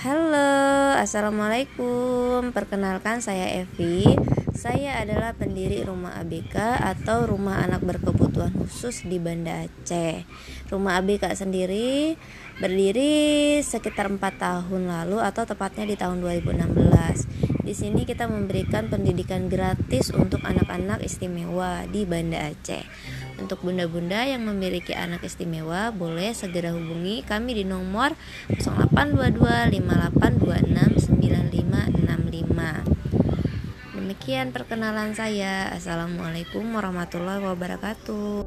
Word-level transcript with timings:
Halo, 0.00 0.96
Assalamualaikum. 0.96 2.56
Perkenalkan 2.56 3.20
saya 3.20 3.52
Evi. 3.52 4.08
Saya 4.56 4.96
adalah 4.96 5.36
pendiri 5.36 5.84
Rumah 5.84 6.16
ABK 6.24 6.56
atau 6.56 7.28
Rumah 7.28 7.68
Anak 7.68 7.84
Berkebutuhan 7.84 8.48
Khusus 8.64 9.04
di 9.04 9.20
Banda 9.20 9.68
Aceh. 9.68 10.24
Rumah 10.72 11.04
ABK 11.04 11.36
sendiri 11.36 12.16
berdiri 12.64 13.60
sekitar 13.60 14.08
4 14.08 14.24
tahun 14.40 14.88
lalu 14.88 15.20
atau 15.20 15.44
tepatnya 15.44 15.84
di 15.84 15.96
tahun 16.00 16.24
2016 16.24 17.60
Di 17.60 17.72
sini 17.76 18.08
kita 18.08 18.24
memberikan 18.24 18.88
pendidikan 18.88 19.52
gratis 19.52 20.12
untuk 20.16 20.40
anak-anak 20.48 21.04
istimewa 21.04 21.84
di 21.92 22.08
Banda 22.08 22.48
Aceh 22.48 22.84
untuk 23.36 23.60
bunda-bunda 23.62 24.26
yang 24.26 24.42
memiliki 24.48 24.96
anak 24.96 25.22
istimewa, 25.22 25.92
boleh 25.94 26.32
segera 26.32 26.72
hubungi 26.74 27.22
kami 27.22 27.54
di 27.60 27.64
nomor 27.68 28.16
0822 28.50 29.70
5826 29.76 31.20
9565. 31.20 33.94
Demikian 33.94 34.50
perkenalan 34.50 35.14
saya. 35.14 35.70
Assalamualaikum 35.70 36.66
warahmatullahi 36.74 37.44
wabarakatuh. 37.44 38.42